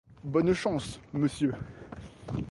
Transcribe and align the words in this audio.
Bonne 0.23 0.55
chance, 0.55 0.99
monsieur. 1.13 1.53